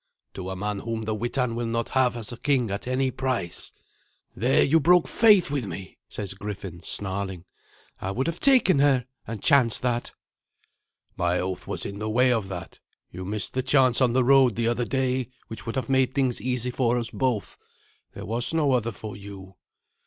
"To 0.33 0.49
a 0.49 0.55
man 0.55 0.79
whom 0.79 1.03
the 1.05 1.13
Witan 1.13 1.53
will 1.55 1.67
not 1.67 1.89
have 1.89 2.17
as 2.17 2.31
a 2.31 2.37
king 2.37 2.71
at 2.71 2.87
any 2.87 3.11
price." 3.11 3.71
"There 4.35 4.63
you 4.63 4.79
broke 4.79 5.07
faith 5.07 5.51
with 5.51 5.67
me," 5.67 5.99
says 6.09 6.33
Griffin, 6.33 6.81
snarling. 6.81 7.45
"I 7.99 8.09
would 8.09 8.25
have 8.25 8.39
taken 8.39 8.79
her, 8.79 9.05
and 9.27 9.43
chanced 9.43 9.83
that." 9.83 10.13
"My 11.15 11.39
oath 11.39 11.67
was 11.67 11.85
in 11.85 11.99
the 11.99 12.09
way 12.09 12.31
of 12.33 12.47
that. 12.49 12.79
You 13.11 13.25
missed 13.25 13.53
the 13.53 13.61
chance 13.61 14.01
on 14.01 14.13
the 14.13 14.23
road 14.23 14.55
the 14.55 14.67
other 14.69 14.85
day, 14.85 15.29
which 15.49 15.67
would 15.67 15.75
have 15.75 15.87
made 15.87 16.15
things 16.15 16.41
easy 16.41 16.71
for 16.71 16.97
us 16.97 17.11
both. 17.11 17.59
There 18.15 18.25
was 18.25 18.55
no 18.55 18.71
other 18.71 18.91
for 18.91 19.15
you." 19.15 19.53